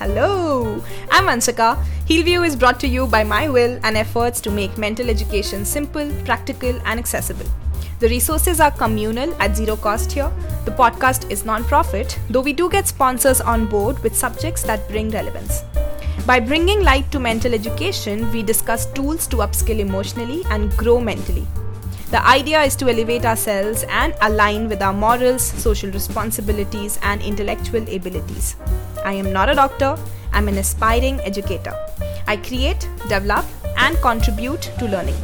Hello, 0.00 0.82
I'm 1.10 1.26
Anshika. 1.26 1.76
Healview 2.08 2.46
is 2.46 2.56
brought 2.56 2.80
to 2.80 2.88
you 2.88 3.06
by 3.06 3.22
my 3.22 3.50
will 3.50 3.78
and 3.82 3.98
efforts 3.98 4.40
to 4.40 4.50
make 4.50 4.78
mental 4.78 5.10
education 5.10 5.62
simple, 5.66 6.10
practical, 6.24 6.80
and 6.86 6.98
accessible. 6.98 7.44
The 7.98 8.08
resources 8.08 8.60
are 8.60 8.70
communal 8.70 9.34
at 9.42 9.54
zero 9.54 9.76
cost 9.76 10.10
here. 10.10 10.32
The 10.64 10.70
podcast 10.70 11.30
is 11.30 11.44
non-profit, 11.44 12.18
though 12.30 12.40
we 12.40 12.54
do 12.54 12.70
get 12.70 12.88
sponsors 12.88 13.42
on 13.42 13.66
board 13.66 14.02
with 14.02 14.16
subjects 14.16 14.62
that 14.62 14.88
bring 14.88 15.10
relevance. 15.10 15.64
By 16.26 16.40
bringing 16.40 16.82
light 16.82 17.12
to 17.12 17.20
mental 17.20 17.52
education, 17.52 18.32
we 18.32 18.42
discuss 18.42 18.90
tools 18.92 19.26
to 19.26 19.36
upskill 19.36 19.80
emotionally 19.80 20.44
and 20.48 20.74
grow 20.78 20.98
mentally. 20.98 21.46
The 22.10 22.26
idea 22.26 22.60
is 22.62 22.74
to 22.76 22.88
elevate 22.88 23.24
ourselves 23.24 23.84
and 23.88 24.14
align 24.20 24.68
with 24.68 24.82
our 24.82 24.92
morals, 24.92 25.42
social 25.42 25.92
responsibilities, 25.92 26.98
and 27.04 27.22
intellectual 27.22 27.82
abilities. 27.82 28.56
I 29.04 29.12
am 29.12 29.32
not 29.32 29.48
a 29.48 29.54
doctor, 29.54 29.96
I'm 30.32 30.48
an 30.48 30.58
aspiring 30.58 31.20
educator. 31.20 31.72
I 32.26 32.36
create, 32.36 32.88
develop, 33.08 33.44
and 33.76 33.96
contribute 33.98 34.62
to 34.80 34.86
learning. 34.86 35.14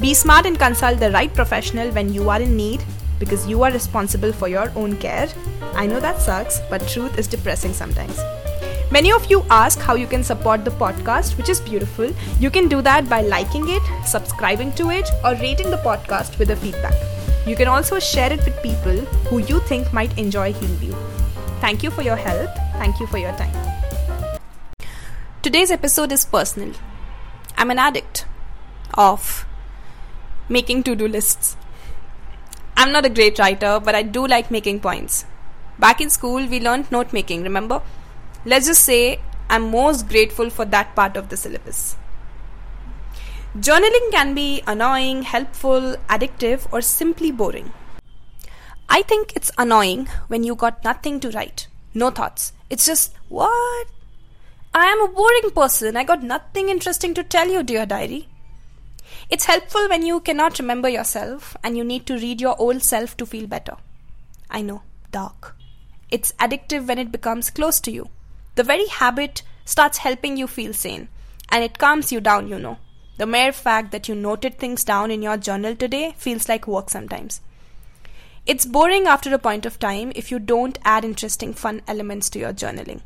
Be 0.00 0.14
smart 0.14 0.46
and 0.46 0.56
consult 0.56 1.00
the 1.00 1.10
right 1.10 1.34
professional 1.34 1.90
when 1.90 2.12
you 2.12 2.30
are 2.30 2.40
in 2.40 2.56
need 2.56 2.84
because 3.18 3.48
you 3.48 3.64
are 3.64 3.72
responsible 3.72 4.32
for 4.32 4.46
your 4.46 4.70
own 4.76 4.96
care. 4.98 5.28
I 5.74 5.86
know 5.86 5.98
that 5.98 6.20
sucks, 6.20 6.60
but 6.70 6.86
truth 6.86 7.18
is 7.18 7.26
depressing 7.26 7.72
sometimes. 7.72 8.20
Many 8.92 9.10
of 9.10 9.30
you 9.30 9.42
ask 9.48 9.78
how 9.78 9.94
you 9.94 10.06
can 10.06 10.22
support 10.22 10.66
the 10.66 10.70
podcast, 10.70 11.38
which 11.38 11.48
is 11.48 11.60
beautiful. 11.60 12.10
You 12.38 12.50
can 12.50 12.68
do 12.68 12.82
that 12.82 13.08
by 13.08 13.22
liking 13.22 13.70
it, 13.70 13.80
subscribing 14.04 14.72
to 14.72 14.90
it, 14.90 15.08
or 15.24 15.30
rating 15.36 15.70
the 15.70 15.78
podcast 15.78 16.38
with 16.38 16.50
a 16.50 16.56
feedback. 16.56 16.92
You 17.46 17.56
can 17.56 17.68
also 17.68 17.98
share 17.98 18.30
it 18.30 18.44
with 18.44 18.62
people 18.62 18.98
who 19.30 19.38
you 19.38 19.60
think 19.60 19.94
might 19.94 20.18
enjoy 20.18 20.52
Healview. 20.52 20.94
Thank 21.62 21.82
you 21.82 21.90
for 21.90 22.02
your 22.02 22.16
help. 22.16 22.50
Thank 22.74 23.00
you 23.00 23.06
for 23.06 23.16
your 23.16 23.32
time. 23.38 23.56
Today's 25.40 25.70
episode 25.70 26.12
is 26.12 26.26
personal. 26.26 26.74
I'm 27.56 27.70
an 27.70 27.78
addict 27.78 28.26
of 28.92 29.46
making 30.50 30.82
to 30.82 30.94
do 30.94 31.08
lists. 31.08 31.56
I'm 32.76 32.92
not 32.92 33.06
a 33.06 33.08
great 33.08 33.38
writer, 33.38 33.80
but 33.82 33.94
I 33.94 34.02
do 34.02 34.26
like 34.26 34.50
making 34.50 34.80
points. 34.80 35.24
Back 35.78 36.02
in 36.02 36.10
school, 36.10 36.46
we 36.46 36.60
learned 36.60 36.92
note 36.92 37.14
making, 37.14 37.42
remember? 37.42 37.80
Let's 38.44 38.66
just 38.66 38.82
say 38.82 39.20
I'm 39.48 39.70
most 39.70 40.08
grateful 40.08 40.50
for 40.50 40.64
that 40.64 40.96
part 40.96 41.16
of 41.16 41.28
the 41.28 41.36
syllabus. 41.36 41.96
Journaling 43.56 44.10
can 44.10 44.34
be 44.34 44.62
annoying, 44.66 45.22
helpful, 45.22 45.96
addictive, 46.08 46.66
or 46.72 46.80
simply 46.80 47.30
boring. 47.30 47.72
I 48.88 49.02
think 49.02 49.34
it's 49.36 49.52
annoying 49.58 50.08
when 50.28 50.42
you 50.42 50.54
got 50.54 50.82
nothing 50.82 51.20
to 51.20 51.30
write, 51.30 51.68
no 51.94 52.10
thoughts. 52.10 52.52
It's 52.68 52.86
just, 52.86 53.14
what? 53.28 53.86
I 54.74 54.86
am 54.86 55.02
a 55.02 55.08
boring 55.08 55.50
person. 55.54 55.96
I 55.96 56.04
got 56.04 56.22
nothing 56.22 56.68
interesting 56.70 57.12
to 57.14 57.22
tell 57.22 57.48
you, 57.48 57.62
dear 57.62 57.84
diary. 57.86 58.28
It's 59.28 59.44
helpful 59.44 59.88
when 59.88 60.02
you 60.04 60.20
cannot 60.20 60.58
remember 60.58 60.88
yourself 60.88 61.56
and 61.62 61.76
you 61.76 61.84
need 61.84 62.06
to 62.06 62.14
read 62.14 62.40
your 62.40 62.58
old 62.58 62.82
self 62.82 63.16
to 63.18 63.26
feel 63.26 63.46
better. 63.46 63.76
I 64.50 64.62
know, 64.62 64.82
dark. 65.10 65.56
It's 66.10 66.32
addictive 66.32 66.88
when 66.88 66.98
it 66.98 67.12
becomes 67.12 67.50
close 67.50 67.78
to 67.80 67.90
you. 67.90 68.08
The 68.54 68.64
very 68.64 68.86
habit 68.86 69.42
starts 69.64 69.98
helping 69.98 70.36
you 70.36 70.46
feel 70.46 70.74
sane, 70.74 71.08
and 71.48 71.64
it 71.64 71.78
calms 71.78 72.12
you 72.12 72.20
down, 72.20 72.48
you 72.48 72.58
know. 72.58 72.76
The 73.16 73.24
mere 73.24 73.50
fact 73.50 73.92
that 73.92 74.08
you 74.08 74.14
noted 74.14 74.58
things 74.58 74.84
down 74.84 75.10
in 75.10 75.22
your 75.22 75.38
journal 75.38 75.74
today 75.74 76.14
feels 76.18 76.50
like 76.50 76.66
work 76.66 76.90
sometimes. 76.90 77.40
It's 78.44 78.66
boring 78.66 79.06
after 79.06 79.32
a 79.32 79.38
point 79.38 79.64
of 79.64 79.78
time 79.78 80.12
if 80.14 80.30
you 80.30 80.38
don't 80.38 80.78
add 80.84 81.02
interesting, 81.02 81.54
fun 81.54 81.80
elements 81.88 82.28
to 82.30 82.38
your 82.38 82.52
journaling. 82.52 83.00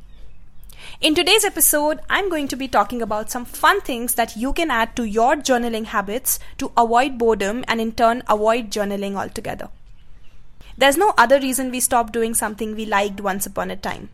In 1.00 1.14
today's 1.14 1.44
episode, 1.44 2.00
I'm 2.10 2.28
going 2.28 2.48
to 2.48 2.56
be 2.56 2.66
talking 2.66 3.00
about 3.00 3.30
some 3.30 3.44
fun 3.44 3.80
things 3.82 4.14
that 4.14 4.36
you 4.36 4.52
can 4.52 4.70
add 4.72 4.96
to 4.96 5.04
your 5.04 5.36
journaling 5.36 5.84
habits 5.84 6.40
to 6.58 6.72
avoid 6.76 7.18
boredom 7.18 7.64
and 7.68 7.80
in 7.80 7.92
turn 7.92 8.24
avoid 8.28 8.70
journaling 8.70 9.14
altogether. 9.14 9.68
There's 10.76 10.96
no 10.96 11.14
other 11.16 11.38
reason 11.38 11.70
we 11.70 11.80
stop 11.80 12.10
doing 12.10 12.34
something 12.34 12.74
we 12.74 12.84
liked 12.84 13.20
once 13.20 13.46
upon 13.46 13.70
a 13.70 13.76
time 13.76 14.08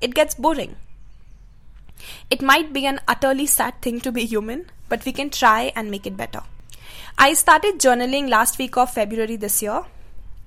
it 0.00 0.14
gets 0.14 0.34
boring. 0.34 0.76
It 2.30 2.42
might 2.42 2.72
be 2.72 2.86
an 2.86 3.00
utterly 3.08 3.46
sad 3.46 3.80
thing 3.80 4.00
to 4.00 4.12
be 4.12 4.26
human, 4.26 4.66
but 4.88 5.04
we 5.04 5.12
can 5.12 5.30
try 5.30 5.72
and 5.74 5.90
make 5.90 6.06
it 6.06 6.16
better. 6.16 6.42
I 7.18 7.32
started 7.34 7.80
journaling 7.80 8.28
last 8.28 8.58
week 8.58 8.76
of 8.76 8.92
February 8.92 9.36
this 9.36 9.62
year. 9.62 9.84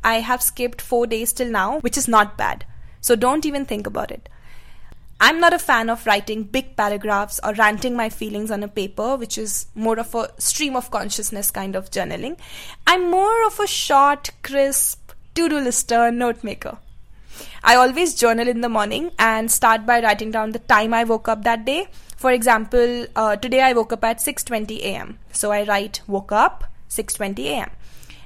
I 0.03 0.15
have 0.19 0.41
skipped 0.41 0.81
four 0.81 1.07
days 1.07 1.33
till 1.33 1.49
now, 1.49 1.79
which 1.79 1.97
is 1.97 2.07
not 2.07 2.37
bad. 2.37 2.65
So 3.01 3.15
don't 3.15 3.45
even 3.45 3.65
think 3.65 3.87
about 3.87 4.11
it. 4.11 4.29
I'm 5.21 5.41
not 5.41 5.53
a 5.53 5.59
fan 5.59 5.89
of 5.89 6.05
writing 6.05 6.43
big 6.43 6.77
paragraphs 6.77 7.41
or 7.43 7.53
ranting 7.53 7.95
my 7.95 8.09
feelings 8.09 8.51
on 8.51 8.63
a 8.63 8.69
paper, 8.69 9.17
which 9.17 9.37
is 9.37 9.66
more 9.75 9.99
of 9.99 10.16
a 10.16 10.31
stream 10.37 10.77
of 10.77 10.91
consciousness 10.91 11.51
kind 11.51 11.75
of 11.75 11.91
journaling. 11.91 12.37
I'm 12.87 13.11
more 13.11 13.45
of 13.45 13.59
a 13.59 13.67
short, 13.67 14.29
crisp, 14.43 15.11
to 15.35 15.49
do 15.49 15.59
lister, 15.59 16.11
note 16.11 16.43
maker. 16.43 16.77
I 17.63 17.75
always 17.75 18.16
journal 18.16 18.47
in 18.47 18.61
the 18.61 18.69
morning 18.69 19.11
and 19.19 19.51
start 19.51 19.85
by 19.85 20.01
writing 20.01 20.31
down 20.31 20.51
the 20.51 20.59
time 20.59 20.94
I 20.94 21.03
woke 21.03 21.27
up 21.27 21.44
that 21.44 21.66
day. 21.66 21.88
For 22.17 22.31
example, 22.31 23.05
uh, 23.16 23.35
today 23.35 23.61
I 23.61 23.73
woke 23.73 23.94
up 23.94 24.03
at 24.03 24.19
6:20 24.19 24.79
a.m. 24.81 25.19
So 25.31 25.51
I 25.51 25.63
write 25.63 26.01
woke 26.07 26.31
up 26.31 26.66
6:20 26.89 27.47
a.m. 27.47 27.69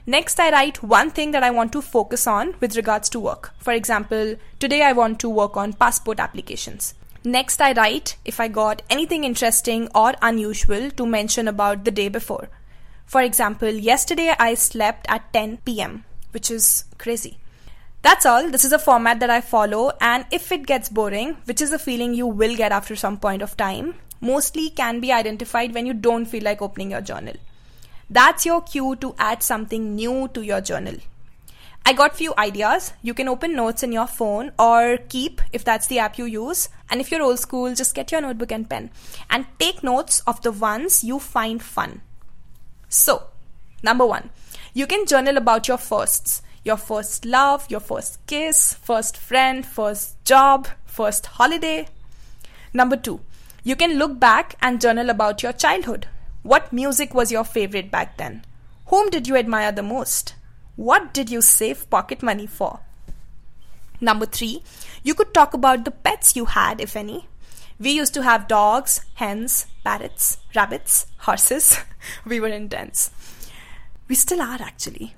Next, 0.06 0.40
I 0.40 0.50
write 0.52 0.84
one 0.84 1.12
thing 1.12 1.31
that 1.31 1.44
I 1.44 1.52
want 1.52 1.72
to 1.73 1.81
focus 1.81 2.28
on 2.28 2.56
with 2.59 2.75
regards 2.75 3.09
to 3.09 3.19
work. 3.19 3.52
For 3.59 3.72
example, 3.72 4.35
today 4.59 4.81
I 4.84 4.91
want 4.91 5.19
to 5.22 5.29
work 5.29 5.56
on 5.56 5.73
passport 5.73 6.19
applications. 6.19 6.94
Next, 7.23 7.62
I 7.62 7.72
write 7.72 8.18
if 8.25 8.41
I 8.41 8.50
got 8.50 8.81
anything 8.90 9.23
interesting 9.23 9.88
or 9.96 10.13
unusual 10.22 10.90
to 10.91 11.06
mention 11.06 11.47
about 11.47 11.85
the 11.85 11.91
day 11.91 12.09
before. 12.09 12.50
For 13.06 13.22
example, 13.22 13.69
yesterday 13.69 14.35
I 14.38 14.56
slept 14.56 15.06
at 15.07 15.31
10 15.31 15.57
pm, 15.63 16.03
which 16.31 16.52
is 16.52 16.84
crazy. 16.97 17.38
That's 18.03 18.25
all. 18.25 18.50
This 18.50 18.66
is 18.66 18.74
a 18.74 18.80
format 18.80 19.22
that 19.22 19.30
I 19.30 19.40
follow, 19.40 19.94
and 20.02 20.25
if 20.30 20.52
it 20.52 20.66
gets 20.66 20.90
boring, 20.90 21.38
which 21.46 21.62
is 21.62 21.72
a 21.72 21.80
feeling 21.80 22.14
you 22.14 22.28
will 22.28 22.53
get 22.53 22.74
after 22.74 22.97
some 22.97 23.18
point 23.18 23.41
of 23.41 23.56
time, 23.56 23.96
mostly 24.19 24.69
can 24.69 25.00
be 25.00 25.14
identified 25.14 25.74
when 25.74 25.86
you 25.86 25.94
don't 25.94 26.25
feel 26.25 26.44
like 26.44 26.62
opening 26.62 26.91
your 26.91 27.00
journal. 27.00 27.36
That's 28.09 28.46
your 28.46 28.62
cue 28.62 28.97
to 28.97 29.16
add 29.18 29.41
something 29.41 29.96
new 29.96 30.28
to 30.34 30.41
your 30.41 30.59
journal. 30.59 30.96
I 31.86 31.94
got 31.94 32.18
few 32.18 32.34
ideas. 32.38 32.91
You 33.02 33.14
can 33.14 33.30
open 33.30 33.56
notes 33.56 33.84
in 33.84 33.94
your 33.94 34.08
phone 34.08 34.52
or 34.59 34.97
keep 35.08 35.41
if 35.53 35.64
that's 35.64 35.88
the 35.88 36.00
app 36.00 36.18
you 36.18 36.25
use. 36.25 36.68
And 36.90 37.00
if 37.00 37.09
you're 37.09 37.22
old 37.22 37.40
school, 37.40 37.74
just 37.74 37.96
get 37.96 38.12
your 38.12 38.20
notebook 38.22 38.52
and 38.52 38.70
pen 38.70 38.90
and 39.30 39.46
take 39.59 39.81
notes 39.81 40.20
of 40.28 40.41
the 40.41 40.52
ones 40.52 41.06
you 41.06 41.20
find 41.20 41.64
fun. 41.64 42.02
So, 42.90 43.28
number 43.81 44.06
one, 44.06 44.30
you 44.74 44.88
can 44.88 45.06
journal 45.06 45.38
about 45.38 45.70
your 45.70 45.78
firsts 45.78 46.41
your 46.63 46.78
first 46.78 47.25
love, 47.25 47.66
your 47.69 47.79
first 47.79 48.25
kiss, 48.25 48.74
first 48.74 49.18
friend, 49.18 49.66
first 49.66 50.24
job, 50.24 50.68
first 50.85 51.25
holiday. 51.25 51.88
Number 52.74 52.96
two, 52.96 53.19
you 53.63 53.75
can 53.75 53.97
look 53.97 54.19
back 54.19 54.56
and 54.62 54.81
journal 54.81 55.09
about 55.09 55.44
your 55.44 55.53
childhood. 55.53 56.07
What 56.41 56.73
music 56.73 57.13
was 57.13 57.31
your 57.31 57.44
favorite 57.44 57.91
back 57.91 58.18
then? 58.18 58.44
Whom 58.88 59.09
did 59.09 59.28
you 59.28 59.35
admire 59.35 59.72
the 59.72 59.84
most? 59.84 60.35
What 60.75 61.13
did 61.13 61.29
you 61.29 61.41
save 61.41 61.90
pocket 61.90 62.23
money 62.23 62.47
for? 62.47 62.79
Number 64.02 64.25
three, 64.25 64.63
you 65.03 65.13
could 65.13 65.34
talk 65.34 65.53
about 65.53 65.85
the 65.85 65.91
pets 65.91 66.35
you 66.35 66.46
had, 66.46 66.81
if 66.81 66.96
any. 66.96 67.28
We 67.79 67.91
used 67.91 68.13
to 68.16 68.23
have 68.23 68.47
dogs, 68.47 69.02
hens, 69.16 69.68
parrots, 69.84 70.40
rabbits, 70.56 71.07
horses. 71.19 71.79
we 72.25 72.40
were 72.40 72.47
intense. 72.47 73.12
We 74.07 74.16
still 74.16 74.41
are, 74.41 74.62
actually. 74.62 75.16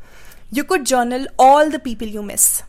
You 0.51 0.63
could 0.63 0.85
journal 0.85 1.27
all 1.37 1.69
the 1.69 1.79
people 1.79 2.07
you 2.07 2.21
miss. 2.21 2.63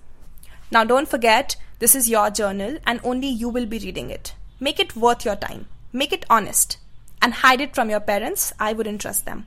Now, 0.70 0.84
don't 0.84 1.08
forget, 1.08 1.56
this 1.78 1.94
is 1.94 2.08
your 2.08 2.30
journal 2.30 2.78
and 2.86 3.00
only 3.04 3.28
you 3.28 3.48
will 3.48 3.66
be 3.66 3.78
reading 3.78 4.10
it. 4.10 4.34
Make 4.58 4.80
it 4.80 4.96
worth 4.96 5.24
your 5.24 5.36
time. 5.36 5.66
Make 5.92 6.12
it 6.12 6.24
honest. 6.30 6.78
And 7.20 7.34
hide 7.34 7.60
it 7.60 7.74
from 7.74 7.90
your 7.90 8.00
parents. 8.00 8.52
I 8.58 8.72
wouldn't 8.72 9.00
trust 9.00 9.26
them. 9.26 9.46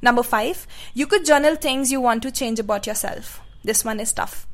Number 0.00 0.22
five, 0.22 0.66
you 0.94 1.06
could 1.06 1.24
journal 1.24 1.54
things 1.54 1.92
you 1.92 2.00
want 2.00 2.22
to 2.24 2.32
change 2.32 2.58
about 2.58 2.86
yourself. 2.86 3.40
This 3.62 3.84
one 3.84 4.00
is 4.00 4.12
tough. 4.12 4.46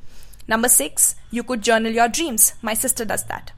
Number 0.46 0.68
six, 0.68 1.14
you 1.30 1.42
could 1.42 1.62
journal 1.62 1.92
your 1.92 2.08
dreams. 2.08 2.54
My 2.60 2.74
sister 2.74 3.04
does 3.04 3.24
that. 3.24 3.52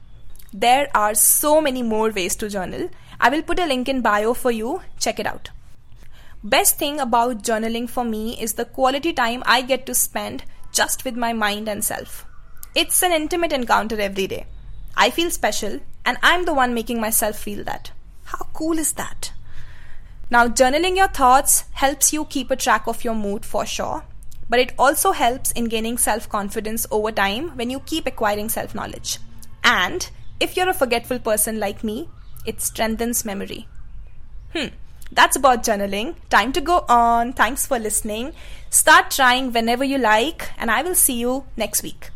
There 0.53 0.89
are 0.95 1.13
so 1.15 1.61
many 1.61 1.83
more 1.83 2.09
ways 2.09 2.35
to 2.37 2.49
journal. 2.49 2.89
I 3.19 3.29
will 3.29 3.43
put 3.43 3.59
a 3.59 3.65
link 3.65 3.89
in 3.89 4.01
bio 4.01 4.33
for 4.33 4.51
you. 4.51 4.81
Check 4.99 5.19
it 5.19 5.27
out. 5.27 5.49
Best 6.43 6.79
thing 6.79 6.99
about 6.99 7.43
journaling 7.43 7.87
for 7.87 8.03
me 8.03 8.39
is 8.41 8.53
the 8.53 8.65
quality 8.65 9.13
time 9.13 9.43
I 9.45 9.61
get 9.61 9.85
to 9.85 9.93
spend 9.93 10.43
just 10.71 11.05
with 11.05 11.15
my 11.15 11.33
mind 11.33 11.67
and 11.69 11.83
self. 11.83 12.25
It's 12.73 13.03
an 13.03 13.11
intimate 13.11 13.53
encounter 13.53 14.01
every 14.01 14.25
day. 14.25 14.47
I 14.97 15.11
feel 15.11 15.29
special 15.29 15.79
and 16.03 16.17
I'm 16.23 16.45
the 16.45 16.53
one 16.53 16.73
making 16.73 16.99
myself 16.99 17.37
feel 17.37 17.63
that. 17.65 17.91
How 18.23 18.47
cool 18.53 18.79
is 18.79 18.93
that? 18.93 19.33
Now, 20.31 20.47
journaling 20.47 20.95
your 20.95 21.09
thoughts 21.09 21.65
helps 21.73 22.11
you 22.11 22.25
keep 22.25 22.49
a 22.49 22.55
track 22.55 22.87
of 22.87 23.03
your 23.03 23.13
mood 23.13 23.45
for 23.45 23.65
sure, 23.65 24.03
but 24.49 24.59
it 24.59 24.73
also 24.79 25.11
helps 25.11 25.51
in 25.51 25.65
gaining 25.65 25.99
self 25.99 26.27
confidence 26.27 26.87
over 26.89 27.11
time 27.11 27.49
when 27.57 27.69
you 27.69 27.81
keep 27.81 28.07
acquiring 28.07 28.49
self 28.49 28.73
knowledge. 28.73 29.19
And 29.63 30.09
if 30.39 30.57
you're 30.57 30.69
a 30.69 30.73
forgetful 30.73 31.19
person 31.19 31.59
like 31.59 31.83
me, 31.83 32.09
it 32.47 32.61
strengthens 32.61 33.25
memory. 33.25 33.67
Hmm. 34.55 34.67
That's 35.11 35.35
about 35.35 35.63
journaling. 35.63 36.15
Time 36.29 36.53
to 36.53 36.61
go 36.61 36.85
on. 36.87 37.33
Thanks 37.33 37.65
for 37.65 37.77
listening. 37.77 38.33
Start 38.69 39.11
trying 39.11 39.51
whenever 39.51 39.83
you 39.83 39.97
like, 39.97 40.49
and 40.57 40.71
I 40.71 40.81
will 40.81 40.95
see 40.95 41.19
you 41.19 41.45
next 41.57 41.83
week. 41.83 42.11